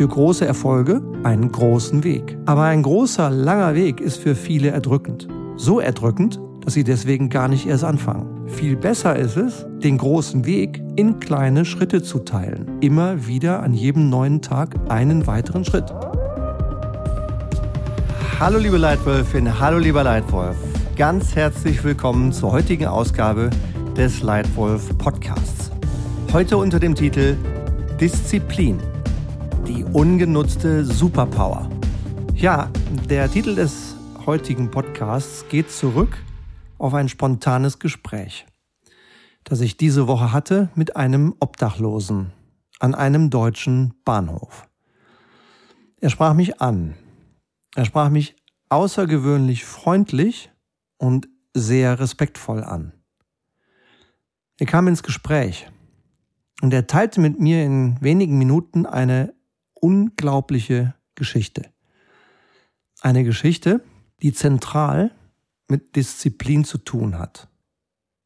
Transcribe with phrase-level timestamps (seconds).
[0.00, 2.38] Für große Erfolge einen großen Weg.
[2.46, 5.28] Aber ein großer, langer Weg ist für viele erdrückend.
[5.56, 8.48] So erdrückend, dass sie deswegen gar nicht erst anfangen.
[8.48, 12.78] Viel besser ist es, den großen Weg in kleine Schritte zu teilen.
[12.80, 15.92] Immer wieder an jedem neuen Tag einen weiteren Schritt.
[18.38, 20.56] Hallo liebe Leitwölfin, hallo lieber Leitwolf.
[20.96, 23.50] Ganz herzlich willkommen zur heutigen Ausgabe
[23.98, 25.70] des Leitwolf Podcasts.
[26.32, 27.36] Heute unter dem Titel
[28.00, 28.78] Disziplin.
[29.66, 31.70] Die ungenutzte Superpower.
[32.34, 32.70] Ja,
[33.08, 33.94] der Titel des
[34.26, 36.16] heutigen Podcasts geht zurück
[36.78, 38.46] auf ein spontanes Gespräch,
[39.44, 42.32] das ich diese Woche hatte mit einem Obdachlosen
[42.78, 44.68] an einem deutschen Bahnhof.
[46.00, 46.94] Er sprach mich an
[47.74, 48.36] er sprach mich
[48.68, 50.50] außergewöhnlich freundlich
[50.98, 52.92] und sehr respektvoll an.
[54.58, 55.68] Er kam ins Gespräch
[56.62, 59.32] und er teilte mit mir in wenigen Minuten eine
[59.80, 61.70] unglaubliche Geschichte.
[63.00, 63.82] Eine Geschichte,
[64.22, 65.10] die zentral
[65.68, 67.48] mit Disziplin zu tun hat.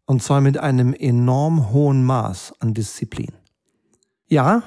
[0.07, 3.33] Und zwar mit einem enorm hohen Maß an Disziplin.
[4.27, 4.63] Ja,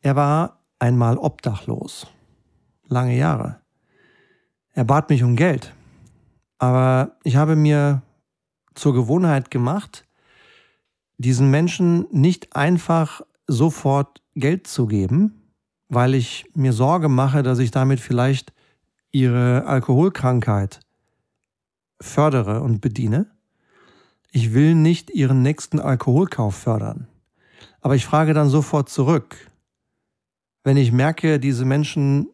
[0.00, 2.06] er war einmal obdachlos.
[2.86, 3.60] Lange Jahre.
[4.72, 5.74] Er bat mich um Geld.
[6.58, 8.02] Aber ich habe mir
[8.74, 10.06] zur Gewohnheit gemacht,
[11.18, 15.37] diesen Menschen nicht einfach sofort Geld zu geben,
[15.88, 18.52] weil ich mir Sorge mache, dass ich damit vielleicht
[19.10, 20.80] ihre Alkoholkrankheit
[22.00, 23.26] fördere und bediene.
[24.30, 27.08] Ich will nicht ihren nächsten Alkoholkauf fördern.
[27.80, 29.36] Aber ich frage dann sofort zurück.
[30.64, 32.28] Wenn ich merke, diese Menschen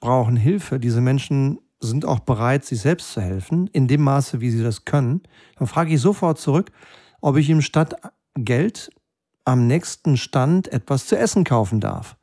[0.00, 4.50] brauchen Hilfe, diese Menschen sind auch bereit, sich selbst zu helfen, in dem Maße, wie
[4.50, 5.22] sie das können,
[5.56, 6.70] dann frage ich sofort zurück,
[7.20, 7.94] ob ich ihm statt
[8.34, 8.90] Geld
[9.44, 12.17] am nächsten Stand etwas zu essen kaufen darf.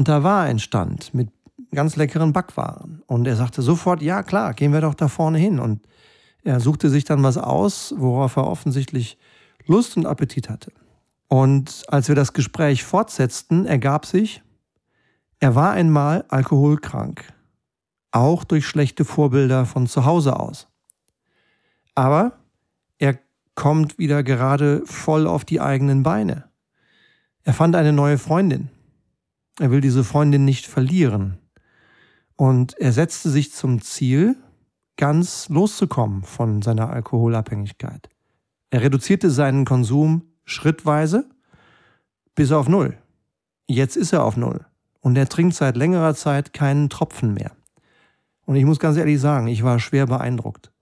[0.00, 1.28] Und da war ein Stand mit
[1.72, 3.02] ganz leckeren Backwaren.
[3.06, 5.60] Und er sagte sofort, ja klar, gehen wir doch da vorne hin.
[5.60, 5.82] Und
[6.42, 9.18] er suchte sich dann was aus, worauf er offensichtlich
[9.66, 10.72] Lust und Appetit hatte.
[11.28, 14.42] Und als wir das Gespräch fortsetzten, ergab sich,
[15.38, 17.34] er war einmal alkoholkrank
[18.10, 20.66] auch durch schlechte Vorbilder von zu Hause aus.
[21.94, 22.38] Aber
[22.96, 23.18] er
[23.54, 26.48] kommt wieder gerade voll auf die eigenen Beine.
[27.42, 28.70] Er fand eine neue Freundin.
[29.60, 31.36] Er will diese Freundin nicht verlieren.
[32.34, 34.36] Und er setzte sich zum Ziel,
[34.96, 38.08] ganz loszukommen von seiner Alkoholabhängigkeit.
[38.70, 41.28] Er reduzierte seinen Konsum schrittweise
[42.34, 42.96] bis auf Null.
[43.66, 44.64] Jetzt ist er auf Null.
[45.00, 47.52] Und er trinkt seit längerer Zeit keinen Tropfen mehr.
[48.46, 50.72] Und ich muss ganz ehrlich sagen, ich war schwer beeindruckt.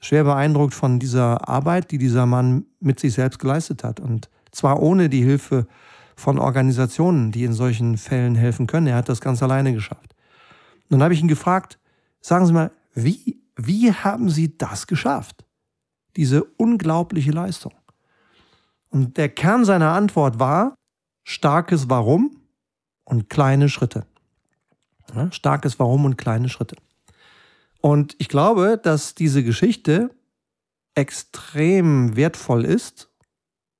[0.00, 4.00] Schwer beeindruckt von dieser Arbeit, die dieser Mann mit sich selbst geleistet hat.
[4.00, 5.66] Und zwar ohne die Hilfe
[6.18, 8.88] von Organisationen, die in solchen Fällen helfen können.
[8.88, 10.16] Er hat das ganz alleine geschafft.
[10.88, 11.78] Dann habe ich ihn gefragt,
[12.20, 15.44] sagen Sie mal, wie, wie haben Sie das geschafft?
[16.16, 17.72] Diese unglaubliche Leistung.
[18.90, 20.74] Und der Kern seiner Antwort war
[21.22, 22.40] starkes Warum
[23.04, 24.04] und kleine Schritte.
[25.30, 26.76] Starkes Warum und kleine Schritte.
[27.80, 30.10] Und ich glaube, dass diese Geschichte
[30.96, 33.08] extrem wertvoll ist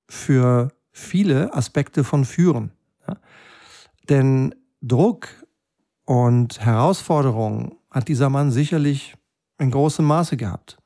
[0.08, 2.72] für viele Aspekte von Führen.
[3.06, 3.16] Ja?
[4.08, 5.28] Denn Druck
[6.04, 9.14] und Herausforderungen hat dieser Mann sicherlich
[9.58, 10.78] in großem Maße gehabt.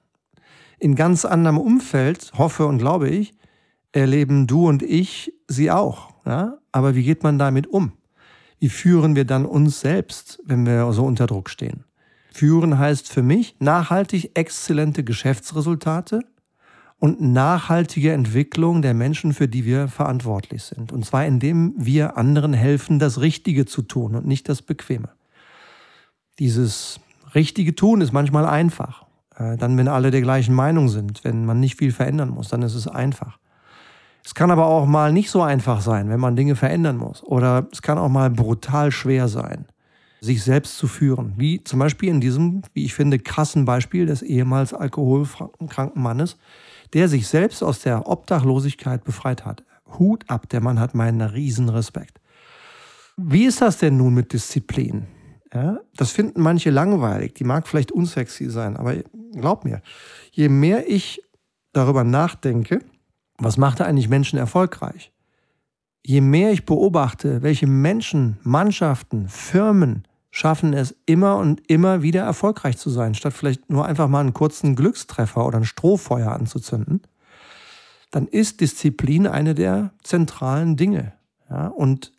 [0.78, 3.34] In ganz anderem Umfeld, hoffe und glaube ich,
[3.92, 6.14] erleben du und ich sie auch.
[6.24, 6.58] Ja?
[6.72, 7.92] Aber wie geht man damit um?
[8.58, 11.84] Wie führen wir dann uns selbst, wenn wir so unter Druck stehen?
[12.32, 16.20] Führen heißt für mich nachhaltig exzellente Geschäftsresultate
[17.02, 20.92] und nachhaltige Entwicklung der Menschen, für die wir verantwortlich sind.
[20.92, 25.08] Und zwar indem wir anderen helfen, das Richtige zu tun und nicht das Bequeme.
[26.38, 27.00] Dieses
[27.34, 29.04] richtige Tun ist manchmal einfach.
[29.36, 32.62] Äh, dann, wenn alle der gleichen Meinung sind, wenn man nicht viel verändern muss, dann
[32.62, 33.36] ist es einfach.
[34.24, 37.20] Es kann aber auch mal nicht so einfach sein, wenn man Dinge verändern muss.
[37.24, 39.66] Oder es kann auch mal brutal schwer sein
[40.20, 41.34] sich selbst zu führen.
[41.36, 46.36] Wie zum Beispiel in diesem, wie ich finde, krassen Beispiel des ehemals alkoholkranken Mannes,
[46.94, 49.64] der sich selbst aus der Obdachlosigkeit befreit hat.
[49.98, 52.20] Hut ab, der Mann hat meinen riesen Respekt.
[53.16, 55.06] Wie ist das denn nun mit Disziplin?
[55.52, 58.94] Ja, das finden manche langweilig, die mag vielleicht unsexy sein, aber
[59.32, 59.82] glaub mir,
[60.30, 61.22] je mehr ich
[61.72, 62.80] darüber nachdenke,
[63.36, 65.12] was macht eigentlich Menschen erfolgreich?
[66.04, 72.76] Je mehr ich beobachte, welche Menschen, Mannschaften, Firmen schaffen es immer und immer wieder erfolgreich
[72.76, 77.02] zu sein, statt vielleicht nur einfach mal einen kurzen Glückstreffer oder ein Strohfeuer anzuzünden,
[78.10, 81.12] dann ist Disziplin eine der zentralen Dinge.
[81.48, 82.12] Ja, und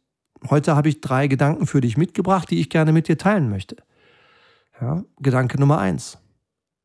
[0.49, 3.77] Heute habe ich drei Gedanken für dich mitgebracht, die ich gerne mit dir teilen möchte.
[4.79, 6.17] Ja, Gedanke Nummer eins.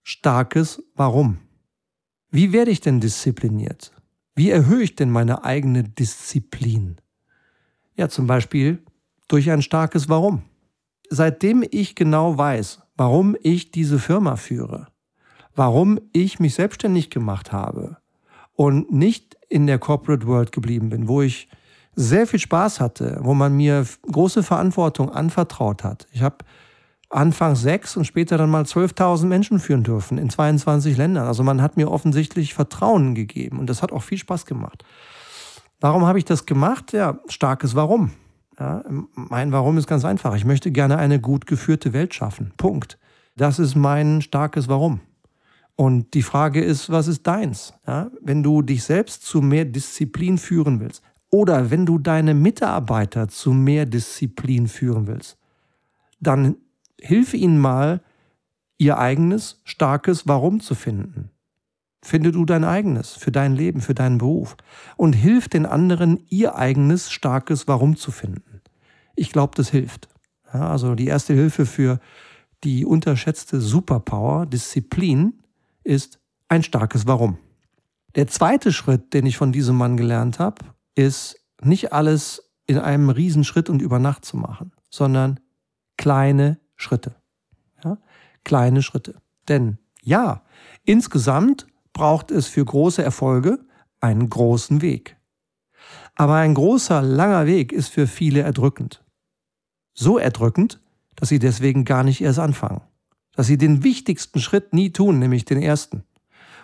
[0.02, 1.38] Starkes Warum.
[2.30, 3.92] Wie werde ich denn diszipliniert?
[4.34, 7.00] Wie erhöhe ich denn meine eigene Disziplin?
[7.96, 8.78] Ja, zum Beispiel
[9.26, 10.42] durch ein starkes Warum.
[11.10, 14.88] Seitdem ich genau weiß, warum ich diese Firma führe,
[15.54, 17.96] warum ich mich selbstständig gemacht habe
[18.52, 21.48] und nicht in der Corporate World geblieben bin, wo ich
[21.94, 26.06] sehr viel Spaß hatte, wo man mir große Verantwortung anvertraut hat.
[26.12, 26.38] Ich habe
[27.10, 31.26] anfangs sechs und später dann mal 12.000 Menschen führen dürfen in 22 Ländern.
[31.26, 34.84] Also man hat mir offensichtlich Vertrauen gegeben und das hat auch viel Spaß gemacht.
[35.80, 36.92] Warum habe ich das gemacht?
[36.92, 38.12] Ja, starkes Warum.
[38.58, 38.84] Ja,
[39.14, 40.34] mein Warum ist ganz einfach.
[40.34, 42.52] Ich möchte gerne eine gut geführte Welt schaffen.
[42.56, 42.98] Punkt.
[43.36, 45.00] Das ist mein starkes Warum.
[45.76, 47.72] Und die Frage ist, was ist deins?
[47.86, 53.28] Ja, wenn du dich selbst zu mehr Disziplin führen willst oder wenn du deine Mitarbeiter
[53.28, 55.38] zu mehr Disziplin führen willst,
[56.18, 56.56] dann
[57.00, 58.00] hilf ihnen mal,
[58.76, 61.30] ihr eigenes, starkes Warum zu finden.
[62.02, 64.56] Finde du dein eigenes für dein Leben, für deinen Beruf
[64.96, 68.47] und hilf den anderen, ihr eigenes, starkes Warum zu finden.
[69.18, 70.08] Ich glaube, das hilft.
[70.54, 71.98] Ja, also die erste Hilfe für
[72.62, 75.42] die unterschätzte Superpower, Disziplin,
[75.82, 77.36] ist ein starkes Warum.
[78.14, 83.10] Der zweite Schritt, den ich von diesem Mann gelernt habe, ist nicht alles in einem
[83.10, 85.40] Riesenschritt und über Nacht zu machen, sondern
[85.96, 87.16] kleine Schritte.
[87.82, 87.98] Ja?
[88.44, 89.20] Kleine Schritte.
[89.48, 90.44] Denn ja,
[90.84, 93.58] insgesamt braucht es für große Erfolge
[94.00, 95.16] einen großen Weg.
[96.14, 99.02] Aber ein großer, langer Weg ist für viele erdrückend.
[100.00, 100.80] So erdrückend,
[101.16, 102.82] dass sie deswegen gar nicht erst anfangen.
[103.34, 106.04] Dass sie den wichtigsten Schritt nie tun, nämlich den ersten.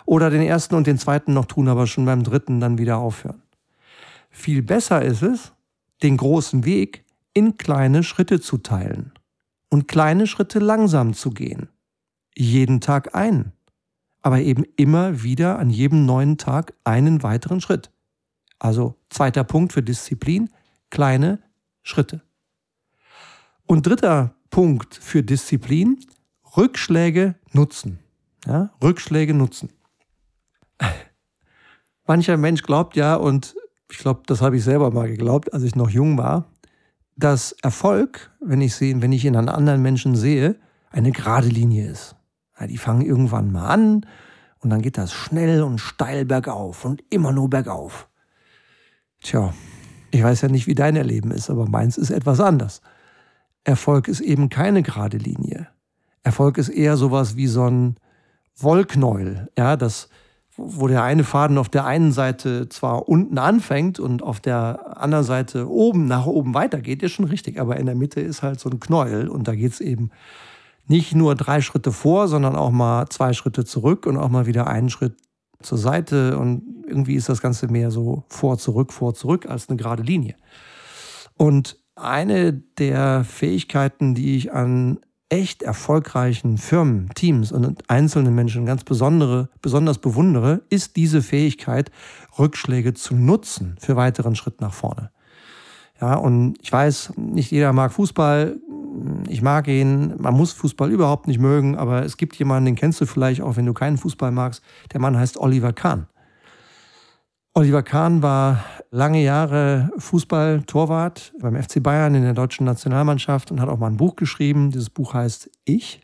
[0.05, 3.41] Oder den ersten und den zweiten noch tun, aber schon beim dritten dann wieder aufhören.
[4.29, 5.51] Viel besser ist es,
[6.01, 7.03] den großen Weg
[7.33, 9.11] in kleine Schritte zu teilen
[9.67, 11.67] und kleine Schritte langsam zu gehen.
[12.37, 13.51] Jeden Tag einen.
[14.21, 17.91] Aber eben immer wieder an jedem neuen Tag einen weiteren Schritt.
[18.59, 20.49] Also zweiter Punkt für Disziplin,
[20.89, 21.39] kleine
[21.83, 22.21] Schritte.
[23.65, 25.99] Und dritter Punkt für Disziplin,
[26.55, 27.99] Rückschläge nutzen.
[28.45, 29.69] Ja, Rückschläge nutzen.
[32.07, 33.55] Mancher Mensch glaubt ja, und
[33.91, 36.45] ich glaube, das habe ich selber mal geglaubt, als ich noch jung war,
[37.15, 40.57] dass Erfolg, wenn ich, sehe, wenn ich in einen anderen Menschen sehe,
[40.91, 42.15] eine gerade Linie ist.
[42.59, 44.05] Ja, die fangen irgendwann mal an
[44.59, 48.09] und dann geht das schnell und steil bergauf und immer nur bergauf.
[49.21, 49.53] Tja,
[50.11, 52.81] ich weiß ja nicht, wie dein Erleben ist, aber meins ist etwas anders.
[53.65, 55.67] Erfolg ist eben keine gerade Linie.
[56.23, 57.97] Erfolg ist eher sowas wie so ein
[58.57, 60.07] Wollknäuel, ja, das
[60.57, 65.25] wo der eine Faden auf der einen Seite zwar unten anfängt und auf der anderen
[65.25, 67.59] Seite oben nach oben weitergeht, ist schon richtig.
[67.59, 70.11] Aber in der Mitte ist halt so ein Knäuel und da geht es eben
[70.87, 74.67] nicht nur drei Schritte vor, sondern auch mal zwei Schritte zurück und auch mal wieder
[74.67, 75.17] einen Schritt
[75.61, 76.37] zur Seite.
[76.37, 80.35] Und irgendwie ist das Ganze mehr so vor, zurück, vor, zurück als eine gerade Linie.
[81.37, 84.99] Und eine der Fähigkeiten, die ich an
[85.29, 91.91] echt erfolgreichen Firmen, Teams und einzelnen Menschen ganz besondere, besonders bewundere, ist diese Fähigkeit,
[92.37, 95.09] Rückschläge zu nutzen für weiteren Schritt nach vorne.
[95.99, 98.57] Ja, und ich weiß, nicht jeder mag Fußball.
[99.27, 100.13] Ich mag ihn.
[100.17, 103.55] Man muss Fußball überhaupt nicht mögen, aber es gibt jemanden, den kennst du vielleicht auch,
[103.55, 104.61] wenn du keinen Fußball magst.
[104.93, 106.07] Der Mann heißt Oliver Kahn.
[107.57, 113.69] Oliver Kahn war lange Jahre Fußball-Torwart beim FC Bayern in der deutschen Nationalmannschaft und hat
[113.69, 114.71] auch mal ein Buch geschrieben.
[114.71, 116.01] Dieses Buch heißt Ich.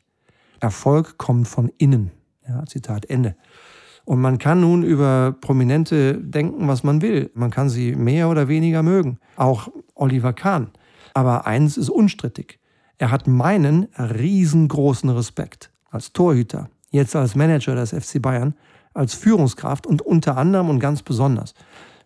[0.61, 2.11] Erfolg kommt von innen.
[2.47, 3.35] Ja, Zitat Ende.
[4.05, 7.29] Und man kann nun über Prominente denken, was man will.
[7.33, 9.19] Man kann sie mehr oder weniger mögen.
[9.35, 10.71] Auch Oliver Kahn.
[11.13, 12.59] Aber eins ist unstrittig.
[12.97, 18.53] Er hat meinen riesengroßen Respekt als Torhüter, jetzt als Manager des FC Bayern
[18.93, 21.53] als Führungskraft und unter anderem und ganz besonders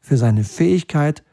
[0.01, 1.23] für seine Fähigkeit,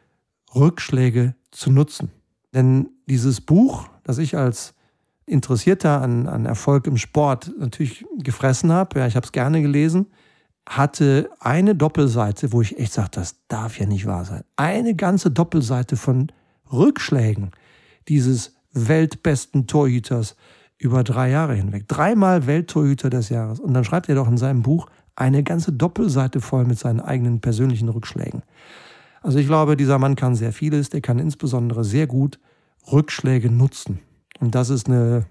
[0.54, 2.10] Rückschläge zu nutzen.
[2.54, 4.74] Denn dieses Buch, das ich als
[5.26, 10.06] Interessierter an, an Erfolg im Sport natürlich gefressen habe, ja, ich habe es gerne gelesen,
[10.68, 14.42] hatte eine Doppelseite, wo ich echt sage, das darf ja nicht wahr sein.
[14.56, 16.30] Eine ganze Doppelseite von
[16.72, 17.50] Rückschlägen
[18.08, 20.36] dieses weltbesten Torhüters
[20.78, 21.86] über drei Jahre hinweg.
[21.88, 23.60] Dreimal Welttorhüter des Jahres.
[23.60, 27.40] Und dann schreibt er doch in seinem Buch, eine ganze Doppelseite voll mit seinen eigenen
[27.40, 28.42] persönlichen Rückschlägen.
[29.22, 32.38] Also ich glaube, dieser Mann kann sehr vieles, der kann insbesondere sehr gut
[32.90, 34.00] Rückschläge nutzen.
[34.40, 35.26] Und das ist eine,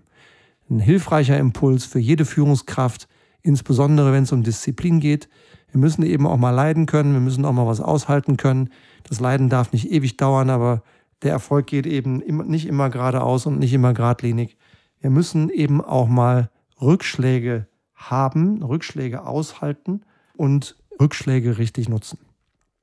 [0.70, 3.08] ein hilfreicher Impuls für jede Führungskraft,
[3.42, 5.28] insbesondere wenn es um Disziplin geht.
[5.72, 8.70] Wir müssen eben auch mal leiden können, wir müssen auch mal was aushalten können.
[9.04, 10.84] Das Leiden darf nicht ewig dauern, aber
[11.24, 14.58] der Erfolg geht eben nicht immer geradeaus und nicht immer geradlinig.
[15.00, 16.50] Wir müssen eben auch mal
[16.82, 17.68] Rückschläge
[18.10, 20.02] haben, Rückschläge aushalten
[20.36, 22.20] und Rückschläge richtig nutzen.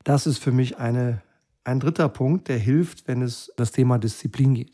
[0.05, 1.23] Das ist für mich eine,
[1.65, 4.73] ein dritter Punkt, der hilft, wenn es das Thema Disziplin geht.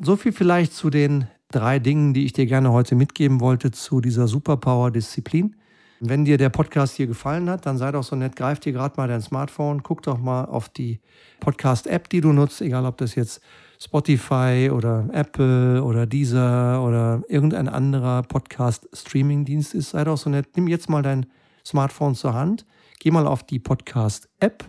[0.00, 4.00] So viel vielleicht zu den drei Dingen, die ich dir gerne heute mitgeben wollte zu
[4.00, 5.56] dieser Superpower Disziplin.
[6.00, 8.94] Wenn dir der Podcast hier gefallen hat, dann sei doch so nett, greif dir gerade
[8.96, 11.00] mal dein Smartphone, guck doch mal auf die
[11.40, 13.40] Podcast-App, die du nutzt, egal ob das jetzt
[13.80, 19.90] Spotify oder Apple oder Deezer oder irgendein anderer Podcast-Streaming-Dienst ist.
[19.90, 21.26] Sei doch so nett, nimm jetzt mal dein
[21.64, 22.66] Smartphone zur Hand,
[22.98, 24.64] geh mal auf die Podcast-App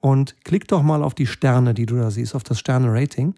[0.00, 3.34] und klick doch mal auf die Sterne, die du da siehst, auf das Sterne-Rating.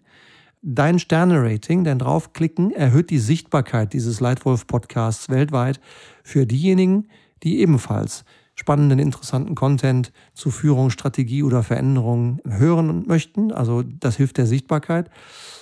[0.61, 5.79] Dein Sterne-Rating, dein Draufklicken erhöht die Sichtbarkeit dieses Leitwolf-Podcasts weltweit
[6.23, 7.07] für diejenigen,
[7.43, 8.23] die ebenfalls
[8.59, 13.53] spannenden, interessanten Content zu Führung, Strategie oder Veränderung hören möchten.
[13.53, 15.09] Also das hilft der Sichtbarkeit.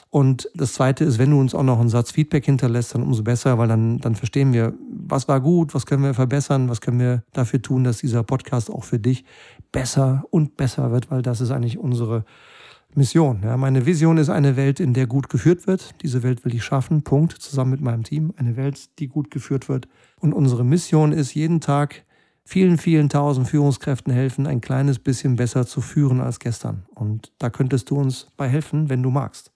[0.09, 3.21] Und das Zweite ist, wenn du uns auch noch einen Satz Feedback hinterlässt, dann umso
[3.21, 6.99] besser, weil dann, dann verstehen wir, was war gut, was können wir verbessern, was können
[6.99, 9.25] wir dafür tun, dass dieser Podcast auch für dich
[9.71, 12.25] besser und besser wird, weil das ist eigentlich unsere
[12.95, 13.41] Mission.
[13.43, 15.93] Ja, meine Vision ist eine Welt, in der gut geführt wird.
[16.01, 17.03] Diese Welt will ich schaffen.
[17.03, 17.33] Punkt.
[17.33, 18.33] Zusammen mit meinem Team.
[18.37, 19.87] Eine Welt, die gut geführt wird.
[20.19, 22.06] Und unsere Mission ist, jeden Tag
[22.47, 26.85] vielen, vielen tausend Führungskräften helfen, ein kleines bisschen besser zu führen als gestern.
[26.95, 29.51] Und da könntest du uns bei helfen, wenn du magst.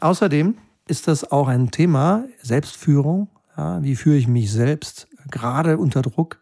[0.00, 0.54] Außerdem
[0.86, 3.28] ist das auch ein Thema, Selbstführung.
[3.58, 6.38] Ja, wie führe ich mich selbst, gerade unter Druck?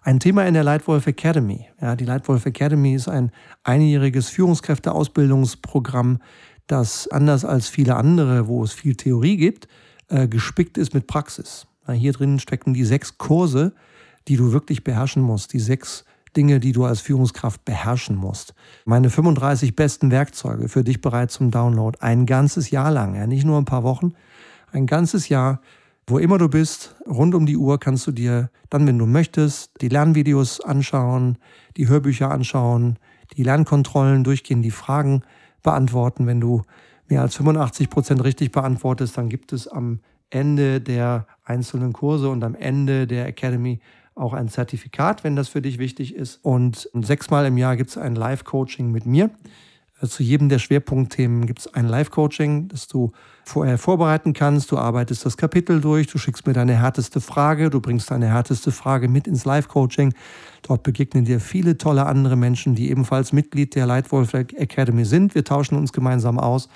[0.00, 1.68] Ein Thema in der Leitwolf Academy.
[1.78, 3.32] Ja, die Leitwolf Academy ist ein
[3.64, 6.20] einjähriges Führungskräfteausbildungsprogramm,
[6.66, 9.68] das anders als viele andere, wo es viel Theorie gibt,
[10.08, 11.66] äh, gespickt ist mit Praxis.
[11.92, 13.74] Hier drin stecken die sechs Kurse,
[14.28, 16.04] die du wirklich beherrschen musst, die sechs
[16.36, 18.54] Dinge, die du als Führungskraft beherrschen musst.
[18.84, 21.98] Meine 35 besten Werkzeuge für dich bereit zum Download.
[22.00, 24.14] Ein ganzes Jahr lang, ja, nicht nur ein paar Wochen,
[24.72, 25.60] ein ganzes Jahr
[26.06, 29.80] wo immer du bist, rund um die Uhr kannst du dir dann, wenn du möchtest,
[29.80, 31.38] die Lernvideos anschauen,
[31.76, 32.98] die Hörbücher anschauen,
[33.36, 35.22] die Lernkontrollen durchgehen, die Fragen
[35.62, 36.26] beantworten.
[36.26, 36.62] Wenn du
[37.08, 42.42] mehr als 85 Prozent richtig beantwortest, dann gibt es am Ende der einzelnen Kurse und
[42.42, 43.80] am Ende der Academy
[44.14, 46.38] auch ein Zertifikat, wenn das für dich wichtig ist.
[46.42, 49.30] Und sechsmal im Jahr gibt es ein Live-Coaching mit mir.
[50.06, 53.12] Zu jedem der Schwerpunktthemen gibt es ein Live-Coaching, das du
[53.44, 54.72] vorher vorbereiten kannst.
[54.72, 58.72] Du arbeitest das Kapitel durch, du schickst mir deine härteste Frage, du bringst deine härteste
[58.72, 60.12] Frage mit ins Live-Coaching.
[60.62, 65.34] Dort begegnen dir viele tolle andere Menschen, die ebenfalls Mitglied der Lightwolf Academy sind.
[65.34, 66.68] Wir tauschen uns gemeinsam aus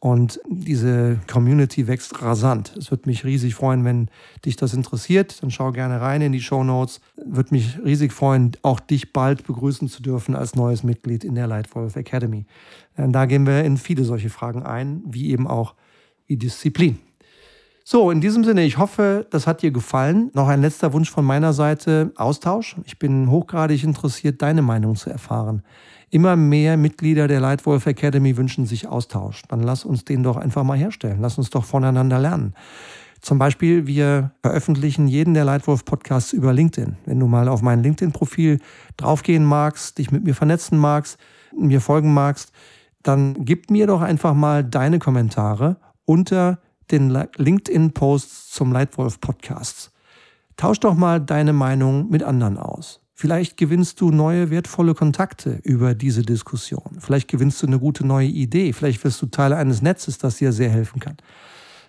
[0.00, 2.74] und diese Community wächst rasant.
[2.78, 4.08] Es würde mich riesig freuen, wenn
[4.44, 5.42] dich das interessiert.
[5.42, 7.00] Dann schau gerne rein in die Show Notes.
[7.16, 11.46] Würde mich riesig freuen, auch dich bald begrüßen zu dürfen als neues Mitglied in der
[11.46, 12.46] Lightwolf Academy.
[12.96, 15.74] Da gehen wir in viele solche Fragen ein, wie eben auch
[16.26, 16.98] wie Disziplin.
[17.90, 20.30] So, in diesem Sinne, ich hoffe, das hat dir gefallen.
[20.34, 22.76] Noch ein letzter Wunsch von meiner Seite, Austausch.
[22.84, 25.62] Ich bin hochgradig interessiert, deine Meinung zu erfahren.
[26.10, 29.40] Immer mehr Mitglieder der Lightwolf Academy wünschen sich Austausch.
[29.48, 31.20] Dann lass uns den doch einfach mal herstellen.
[31.22, 32.52] Lass uns doch voneinander lernen.
[33.22, 36.98] Zum Beispiel, wir veröffentlichen jeden der Lightwolf Podcasts über LinkedIn.
[37.06, 38.60] Wenn du mal auf mein LinkedIn-Profil
[38.98, 41.16] draufgehen magst, dich mit mir vernetzen magst,
[41.58, 42.52] mir folgen magst,
[43.02, 46.58] dann gib mir doch einfach mal deine Kommentare unter
[46.90, 49.92] LinkedIn-Posts zum Leitwolf Podcast.
[50.56, 53.00] Tausch doch mal deine Meinung mit anderen aus.
[53.14, 56.98] Vielleicht gewinnst du neue, wertvolle Kontakte über diese Diskussion.
[57.00, 58.72] Vielleicht gewinnst du eine gute neue Idee.
[58.72, 61.16] Vielleicht wirst du Teil eines Netzes, das dir sehr helfen kann.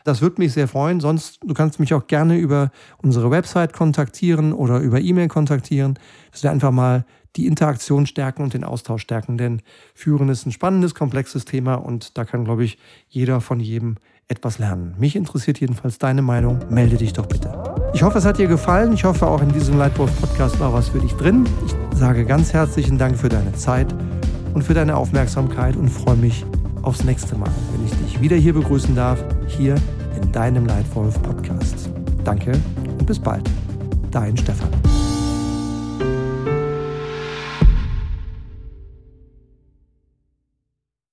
[0.10, 1.00] Das würde mich sehr freuen.
[1.00, 6.00] Sonst, du kannst mich auch gerne über unsere Website kontaktieren oder über E-Mail kontaktieren,
[6.32, 9.38] dass wir einfach mal die Interaktion stärken und den Austausch stärken.
[9.38, 9.62] Denn
[9.94, 13.98] Führen ist ein spannendes, komplexes Thema und da kann, glaube ich, jeder von jedem
[14.28, 14.96] etwas lernen.
[14.98, 16.58] Mich interessiert jedenfalls deine Meinung.
[16.72, 17.54] Melde dich doch bitte.
[17.94, 18.94] Ich hoffe, es hat dir gefallen.
[18.94, 21.48] Ich hoffe, auch in diesem Lightwolf-Podcast war was für dich drin.
[21.68, 23.94] Ich sage ganz herzlichen Dank für deine Zeit
[24.56, 26.46] und für deine Aufmerksamkeit und freue mich
[26.82, 29.76] aufs nächste Mal, wenn ich dich wieder hier begrüßen darf, hier
[30.22, 31.90] in deinem Lightwolf-Podcast.
[32.24, 33.50] Danke und bis bald.
[34.12, 34.79] Dein Stefan.